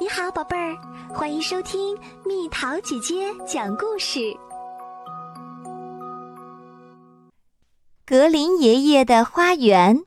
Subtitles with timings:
[0.00, 0.76] 你好，宝贝儿，
[1.08, 4.36] 欢迎收听蜜桃姐姐讲故事。
[8.04, 10.02] 格林爷爷的花园。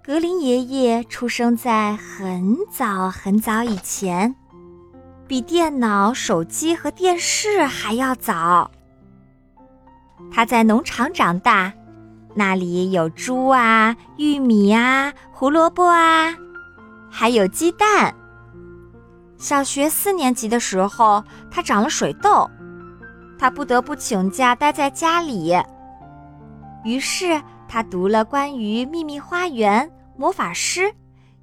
[0.00, 4.32] 格林爷爷出生在很早很早以前，
[5.26, 8.70] 比电脑、手机和电视还要早。
[10.30, 11.72] 他在农场长大，
[12.36, 16.36] 那里有猪啊、玉米啊、胡萝卜啊。
[17.14, 18.14] 还有鸡蛋。
[19.36, 22.50] 小学四年级的时候，他长了水痘，
[23.38, 25.54] 他不得不请假待在家里。
[26.84, 30.90] 于是他读了关于秘密花园、魔法师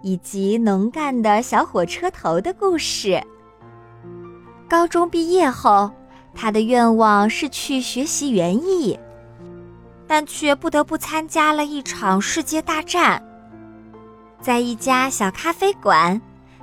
[0.02, 3.22] 以及能干的小火车头的故事。
[4.68, 5.92] 高中毕业后，
[6.34, 9.00] 他的愿望是去学习园艺，
[10.08, 13.24] 但却不得不参加了一场世界大战。
[14.42, 16.20] 在一家小咖啡馆，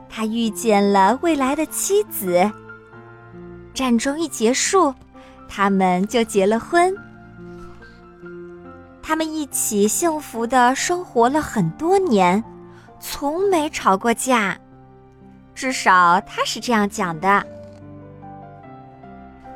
[0.08, 2.51] 他遇见了未来的妻子。
[3.74, 4.95] 战争一结束，
[5.46, 6.95] 他们就结了婚。
[9.02, 12.42] 他们一起幸福的生活了很多年，
[12.98, 14.58] 从没吵过架，
[15.54, 17.46] 至少他是这样讲的。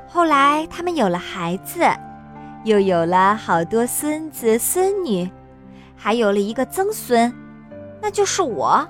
[0.06, 1.80] 后来他们有了孩子，
[2.64, 5.28] 又有了好多孙子孙女，
[5.96, 7.32] 还有了一个曾孙。
[8.00, 8.86] 那就是我。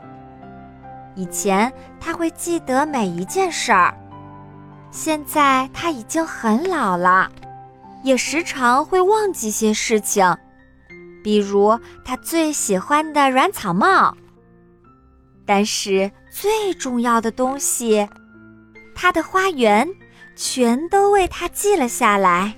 [1.14, 3.94] 以前他会记得每一件事儿，
[4.90, 7.30] 现在他已经很老了，
[8.04, 10.36] 也时常会忘记些事情，
[11.22, 14.16] 比如他最喜欢的软草帽。
[15.44, 18.08] 但是最重要的东西，
[18.94, 19.88] 他的花园，
[20.36, 22.54] 全都为他记了下来。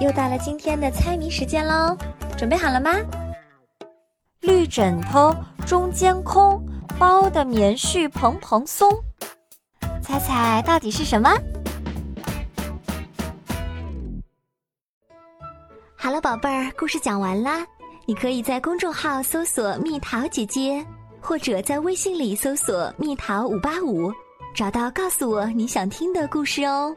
[0.00, 1.94] 又到了今天的猜谜时间喽，
[2.36, 2.90] 准备好了吗？
[4.40, 5.36] 绿枕头
[5.66, 6.58] 中间空，
[6.98, 8.90] 包的棉絮蓬蓬松，
[10.02, 11.30] 猜猜到底是什么？
[15.94, 17.66] 好了，宝贝儿，故事讲完啦。
[18.06, 20.82] 你可以在公众号搜索“蜜桃姐姐”，
[21.20, 24.10] 或者在微信里搜索“蜜桃五八五”，
[24.56, 26.96] 找到告诉我你想听的故事哦。